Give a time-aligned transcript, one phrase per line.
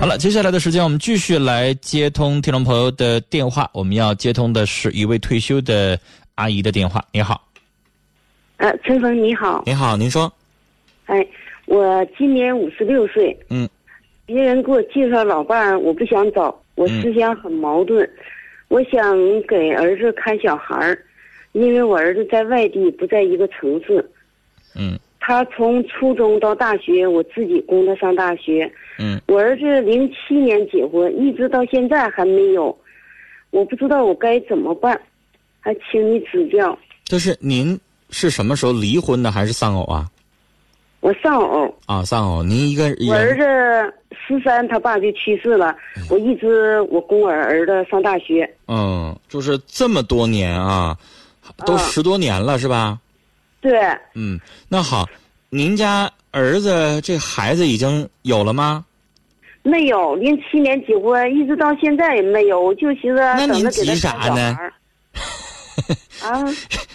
[0.00, 3.68] 好了，接下来的时间我们继续来接通听众朋友的电话。
[3.74, 6.00] 我们要接通的是一位退休的
[6.36, 7.04] 阿姨的电话。
[7.12, 7.46] 你好，
[8.56, 10.32] 呃，陈峰你好，你好，您说，
[11.04, 11.24] 哎，
[11.66, 13.68] 我今年五十六岁，嗯，
[14.24, 18.08] 别人给我介绍老伴儿，我不想找，我思想很矛盾，
[18.68, 20.98] 我想给儿子看小孩儿，
[21.52, 24.10] 因为我儿子在外地，不在一个城市，
[24.74, 24.98] 嗯。
[25.22, 28.68] 他从初中到大学，我自己供他上大学。
[29.02, 32.76] 嗯，我儿子零七年结婚，一直到现在还没有，
[33.50, 35.00] 我不知道我该怎么办，
[35.58, 36.78] 还请你指教。
[37.04, 40.06] 就是您是什么时候离婚的，还是丧偶啊？
[41.00, 45.74] 我丧偶，啊，丧偶，您一个我儿，子十三，他爸就去世了，
[46.10, 48.48] 我一直我供我儿子上大学。
[48.68, 50.94] 嗯，就是这么多年啊，
[51.64, 53.00] 都啊十多年了，是吧？
[53.62, 53.80] 对，
[54.14, 54.38] 嗯，
[54.68, 55.08] 那好，
[55.48, 58.84] 您家儿子这孩子已经有了吗？
[59.62, 64.58] 没有，零七年结婚，一直到现在也没有，我就寻思那您等着给他急啥呢。
[66.22, 66.44] 啊，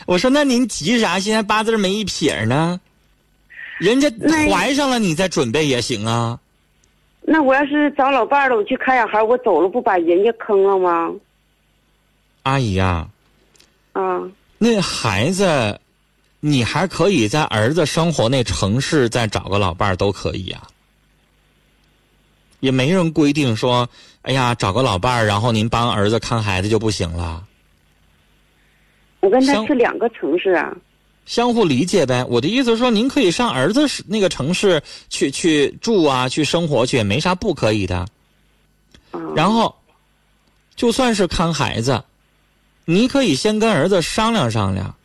[0.06, 1.20] 我说那您急啥？
[1.20, 2.80] 现在八字没一撇呢，
[3.78, 4.12] 人家
[4.50, 6.40] 怀上了，你再准备也行啊。
[7.22, 11.12] 那我要是找老伴儿了，我去看小孩儿，我走了不把人家坑了吗？
[12.44, 13.08] 阿姨呀、
[13.94, 14.22] 啊，
[14.60, 15.80] 那孩子，
[16.40, 20.68] 你还可以在儿子生活那城市再找个老伴儿都可以啊。
[22.66, 23.88] 也没人规定说，
[24.24, 27.44] 哎呀，找个老伴儿，然后您帮儿子看孩子就不行了。
[29.22, 30.76] 我跟他是两个城市啊。
[31.26, 32.24] 相互理解呗。
[32.30, 37.98] 我的意思是说，您可以上儿子是那个城市去去住啊，去生活去，也没啥不可以的。
[39.12, 39.76] 啊，然后，
[40.76, 42.04] 就算是看孩子，
[42.86, 44.96] 你可以先跟儿子商量商量，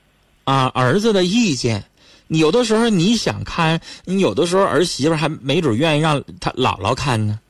[0.44, 1.84] 啊，儿子的意见。
[2.32, 7.40] 你有的时候你想看，你有的时候儿媳妇还没准愿意让他姥姥看呢，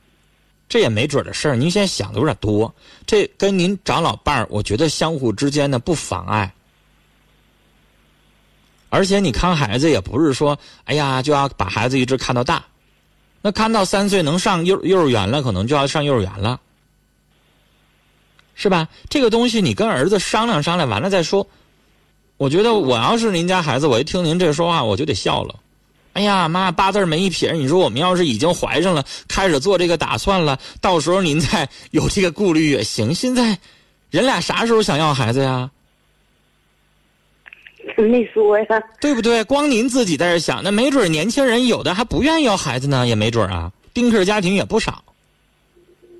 [0.71, 1.55] 这也没准的事儿。
[1.57, 2.73] 您现在想的有点多，
[3.05, 6.53] 这跟您找老伴儿，我觉得相互之间呢不妨碍。
[8.87, 12.63] 而且你看孩子也不是说，哎呀就要把孩子一直看到大，
[13.41, 16.61] 那看到三岁能上幼幼儿园了，可能就要上幼儿园了，
[18.55, 18.87] 是吧？
[19.09, 21.45] 这个东西你跟儿子商量商量，完了再说。
[22.37, 25.59] 我觉得我要是您家孩子，我一听您这说话，我就得笑了。
[26.13, 33.15] 哎呀妈，八字儿没一撇，你说我们要是已经怀上了，开始做这个打算了，到时候您再有这个顾虑也行。
[33.15, 33.57] 现在
[34.09, 35.69] 人俩啥时候想要孩子呀？
[37.97, 38.65] 没说呀。
[38.99, 39.43] 对不对？
[39.45, 43.71] 光您自己在这想，那没准年轻人有的还不愿意要孩子呢，也没准啊。
[43.93, 45.03] 丁克家庭也不少。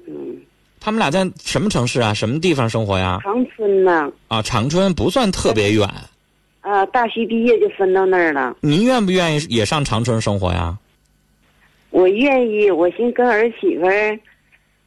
[0.07, 0.37] 嗯，
[0.79, 2.13] 他们俩在什么城市啊？
[2.13, 3.19] 什么地方生活呀？
[3.23, 4.09] 长春呢？
[4.29, 5.87] 啊，长春不算特别远。
[6.61, 8.55] 啊，大学毕业就分到那儿了。
[8.61, 10.77] 您愿不愿意也上长春生活呀？
[11.89, 14.17] 我愿意，我寻跟儿媳妇儿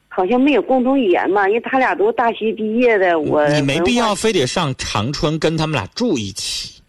[0.09, 6.81] 好像没有共同语言嘛，因为他俩都大学毕业的，我你没必要非得上长春跟他们俩住一起，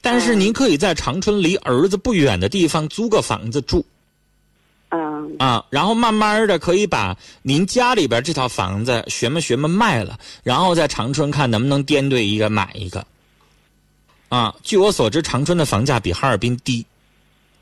[0.00, 3.84] 但是嗯您可以在长春离儿子不远的地方租个房子住
[4.88, 4.98] 啊
[5.38, 13.04] 啊，然后慢慢的可以把您家里边这套房子学么学么卖了，然后在长春看能不能颠兑一个买一个。
[14.28, 16.84] 啊，据我所知，长春的房价比哈尔滨低，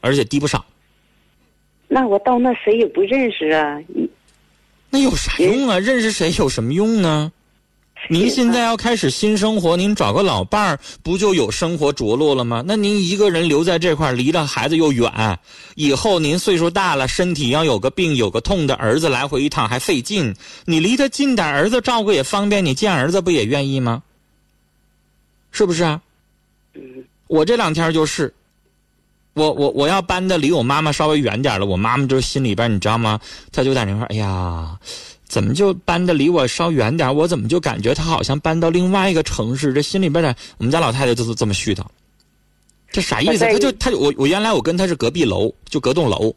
[0.01, 0.65] 而且低不少。
[1.89, 3.79] 那我到那谁也不认识啊。
[4.91, 5.79] 那有啥用啊？
[5.79, 7.31] 认识谁有什么用呢？
[8.09, 12.63] 您现在要开始新生活，您找个老伴儿，不就有生活着落了吗？
[12.65, 15.39] 那您一个人留在这块儿，离了孩子又远，
[15.75, 20.35] 以后您岁数大了，身体要有个病有个痛的，儿子来回一趟还费劲。
[20.67, 24.03] 你离他近点儿，儿子照顾也方便，你见儿子不也愿意吗？
[25.51, 26.01] 是不是啊？
[27.27, 28.33] 我这两天就是，
[29.35, 33.21] 我我我要搬的离我妈妈稍微远点了，我妈妈就心里边你知道吗？
[33.53, 34.79] 她就在那块，哎呀，
[35.27, 37.15] 怎么就搬的离我稍远点？
[37.15, 39.73] 我怎么就感觉她好像搬到另外一个城市？
[39.73, 41.85] 这心里边的，我们家老太太就是这么絮叨。
[42.91, 43.45] 这啥意思？
[43.45, 46.35] 她就她我我原来我跟她是隔壁楼，就隔栋楼。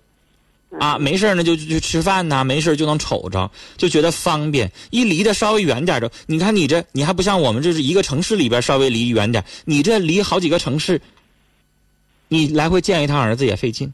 [0.77, 4.71] 啊，嗯没事儿呢就就去吃饭呐，没事儿就能瞅着，就觉得方便。
[4.91, 11.01] 一离得稍微远点儿的，你看你这，你还不像我们这是一个城市里边稍微离远点儿，你这离好几个城市，
[12.27, 13.91] 你来回见一趟儿子也费劲，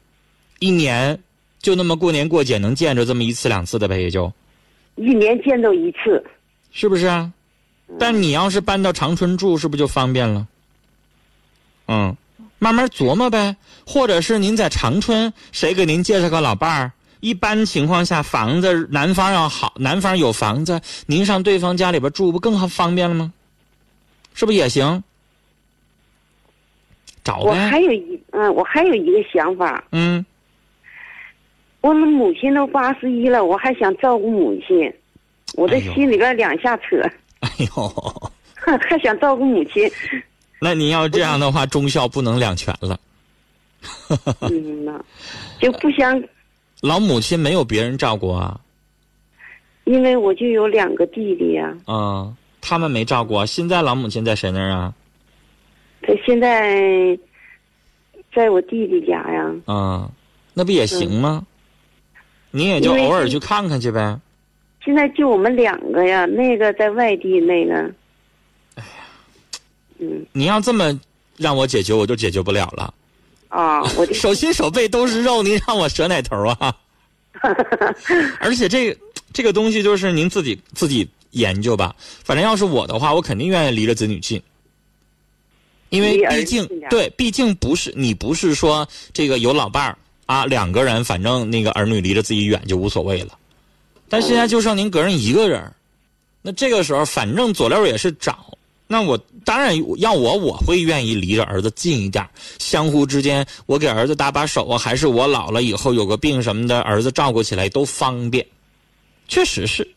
[0.60, 1.18] 一年
[1.60, 4.32] 就那么过年过节能见着这么一次两次的呗，也就
[4.96, 6.24] 一年见着一次。
[6.72, 7.32] 是不是啊？
[7.98, 10.48] 但你要是搬到长春住，是不是就方便了？
[11.88, 12.18] 嗯，
[12.66, 16.92] 慢慢琢磨呗，或者是您在长春，谁给您介绍个老伴儿？
[17.20, 23.32] 一般情况下，房子男方要好，男方有房子，您上对方家里边住，不更好方便了吗？
[24.34, 25.04] 是不是也行？
[27.24, 30.26] 找我呗，还有一嗯，我还有一个想法，嗯
[31.82, 34.92] 我们母亲都八十一了，我还想照顾母亲，
[35.54, 37.00] 我这心里边两下扯，
[37.42, 38.32] 哎呦，
[38.90, 39.88] 还想照顾母亲。
[40.66, 43.00] 那您要这样的话，忠孝不能两全了。
[44.40, 45.00] 嗯呐，
[45.62, 46.20] 就不想，
[46.82, 48.60] 老母亲没有别人照顾啊，
[49.84, 53.46] 因为我就有两个弟弟呀、啊，他们没照顾啊。
[53.46, 54.92] 现在老母亲在谁那儿啊？
[56.02, 57.16] 他现在
[58.34, 59.54] 在我弟弟家呀。
[59.66, 60.10] 啊，
[60.56, 61.46] 那不也行吗？
[62.50, 64.20] 你也就偶尔去看看去呗。
[64.84, 67.92] 现在就我们两个呀，那个在外地，那个，
[70.00, 71.00] 嗯你要这么
[71.38, 72.94] 让我解决，我就解决不了了。
[73.50, 76.76] 啊，我的 手心手背都是肉，您让我折哪头啊？
[78.40, 79.00] 而且这个
[79.32, 81.96] 这个东西就是您自己自己研究吧。
[82.24, 84.42] 反正要是我的话，我肯定愿意离着子女近，
[85.90, 93.38] 因为毕竟对，毕竟不是你不是说这个有老伴儿啊，两个人反正那个儿女离着自己远就无所谓了。
[94.10, 95.72] 但现在就剩您个人一个人，
[96.42, 98.45] 那这个时候反正佐料也是找。
[98.88, 102.28] 那我当然要我，我会愿意离着儿子近一点，
[102.60, 108.46] 相互之间，我给儿子搭把手啊，还是我老了以后有个病什么的，儿子照顾起来都方便，
[109.28, 109.88] 确实是，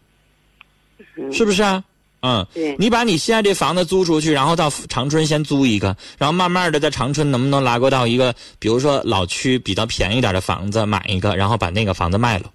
[1.32, 1.84] 是不是啊？
[2.20, 2.74] 嗯，对。
[2.78, 12.50] 你把你现在这房子租出去，然后到长春先租一个，然后慢慢的在长春能不能拉过到一个，比如说老区比较便宜点的房子买一个，然后把那个房子卖了，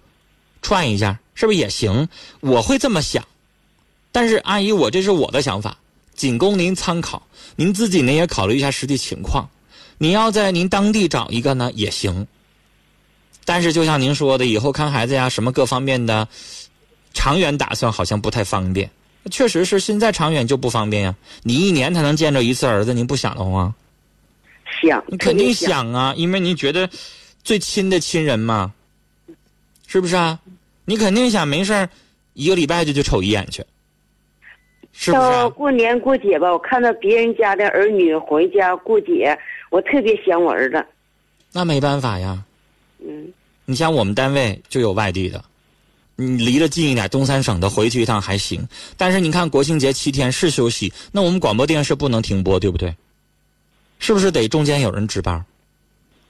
[0.60, 2.06] 串一下，是不是也行？
[2.40, 3.24] 我会这么想，
[4.12, 5.78] 但是阿姨，我这是我的想法，
[6.14, 7.26] 仅供您参考。
[7.56, 9.48] 您自己呢也考虑一下实际情况。
[9.98, 12.26] 你要在您当地找一个呢也行，
[13.44, 16.26] 但是就像您说的，以后看孩子呀，什么各方面的，
[17.12, 18.90] 长远打算好像不太方便。
[19.30, 21.14] 确实是，现在长远就不方便呀。
[21.42, 23.72] 你一年才能见着一次儿子，您不想的话？
[24.82, 26.90] 想，你肯定想，啊，因为您觉得
[27.42, 28.72] 最亲的亲人嘛，
[29.86, 30.40] 是不是啊？
[30.84, 31.88] 你肯定想没事儿
[32.34, 33.64] 一个礼拜就去瞅一眼去，
[34.96, 39.36] 是不是啊、到过年过节吧，我看到别人家的儿女回家过节，
[39.70, 40.86] 我特别想我儿子。
[41.52, 42.42] 那没办法呀。
[43.00, 43.26] 嗯，
[43.64, 45.44] 你像我们单位就有外地的，
[46.14, 48.66] 你离得近一点，东三省的回去一趟还行。
[48.96, 52.94] 但是你看国庆节七天是休息，那我们广播电视不能停播，对不对？
[53.98, 55.44] 是不是得中间有人值班？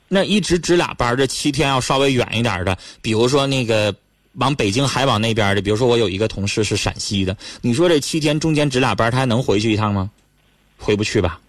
[0.08, 3.94] 那一直值俩班，这七天要稍微远一点的，比如说那个
[4.34, 10.10] 往北京还往那边的，比如说我有一个同事是陕西的，你说这七天中间值俩班，他还能回去一趟吗？
[10.78, 11.40] 回不去吧？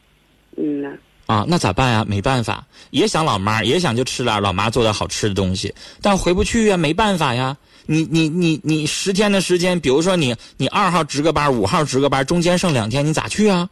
[0.57, 0.89] 嗯呐，
[1.25, 2.05] 啊，那咋办呀？
[2.07, 7.57] 没办法，也想老妈，也想就吃点老妈做的好吃的东西，但回不去呀，没办法呀。
[7.87, 13.69] 你你你你十天的时间，比如说你你二号值个班，五号值个班，中间剩两天，你咋去啊？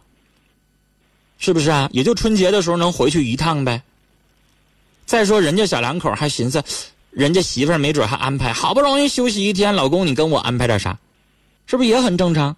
[1.40, 1.90] 是不是啊？
[1.92, 3.82] 也就春节的时候能回去一趟呗。
[5.06, 6.64] 再说人家小两口还寻思，
[7.16, 10.98] 人家媳妇儿没准还安排，好不容易休息一天，老公你跟我安排点啥，
[11.68, 12.56] 是不是也很正常？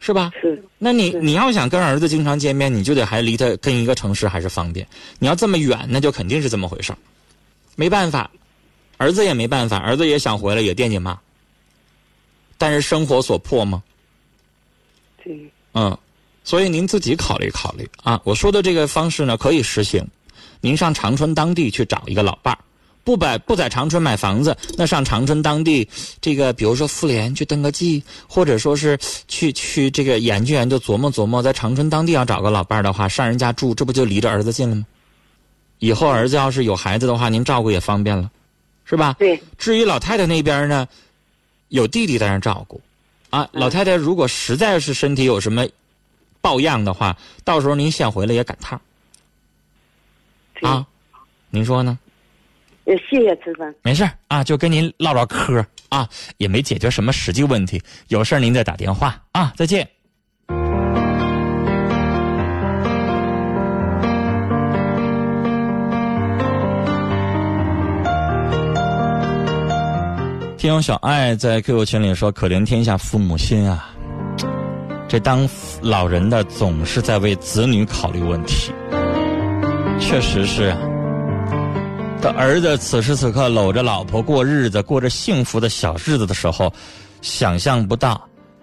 [0.00, 0.32] 是吧？
[0.40, 4.86] 是，那你你要想跟儿子经常见面，你就得还离他跟一个城市还是方便。
[5.20, 6.98] 你要这么远，那就肯定是这么回事儿
[7.76, 8.28] 没办法，
[8.96, 11.18] 儿子也没办法，儿子也想回来，也惦记妈。
[12.58, 13.82] 但是生活所迫嘛，
[15.24, 15.96] 对，嗯，
[16.42, 18.20] 所以您自己考虑考虑啊。
[18.24, 20.04] 我说的这个方式呢，可以实行。
[20.60, 22.58] 您上长春当地去找一个老伴儿，
[23.04, 25.88] 不摆不在长春买房子，那上长春当地
[26.20, 34.86] 这个，比如说妇联去登个记，或者说是去去这个研究研究，琢磨琢磨，在长春当地要找个老伴儿的话，上人家住，这不就离着儿子近了吗？
[35.80, 38.30] 以后儿子要是有孩子的话，您照顾也方便了，
[38.84, 39.16] 是吧？
[39.18, 40.86] 对，至于老太太那边呢，
[41.70, 42.80] 有弟弟在那儿照顾，
[43.30, 45.66] 啊，嗯老太太如果实在是身体有什么
[46.40, 48.84] 抱恙的话，到时候您先回来也赶趟对
[50.62, 50.86] 啊，
[51.50, 51.98] 您说呢？
[52.84, 53.72] 也谢谢吃饭。
[53.82, 59.88] 没事儿啊，就跟您唠唠嗑啊，也没解决什么实际问题，有事儿您再打电话啊，再见。
[70.58, 73.90] 听友小爱在 QQ 群里说：“可怜天下父母心啊！
[75.08, 75.48] 这当
[75.82, 78.72] 老人的总是在为子女考虑问题，
[80.02, 80.78] 确实是啊。
[82.20, 86.72] 他儿子此时此刻搂着老婆过日子，过着幸福的小日子的时候，
[87.20, 88.20] 想象不到，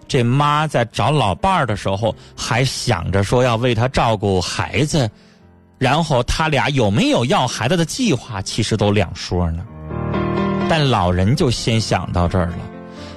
[0.07, 5.09] 这妈在找老伴儿的时候还想着说要为他照顾孩子，
[5.77, 9.65] 然后他俩有没有要孩子的计划，其实都两说呢。
[10.69, 12.59] 但老人就先想到这儿了。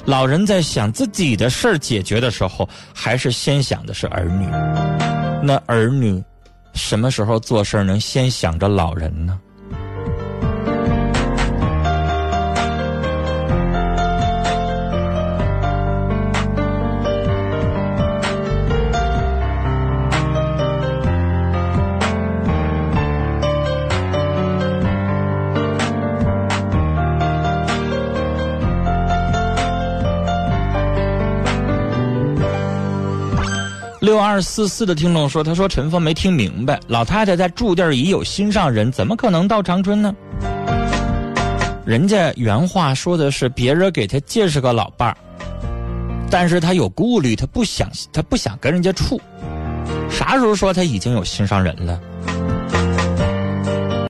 [0.04, 4.46] 老人在想自己的事儿解决的时候，还是先想的是儿女。
[5.44, 6.20] 那儿女
[6.72, 9.38] 什么时候做事儿能先想着老人呢？
[34.22, 40.14] 二四四的听众说：“他说陈峰没听明白，老太太在住地已有心上人，怎么可能到长春呢？
[41.84, 45.16] 人家原话说的是别人给他介绍个老伴儿，
[46.30, 49.20] 但是他有顾虑，他不想他不想跟人家处。
[50.08, 52.00] 啥时候说他已经有心上人了？”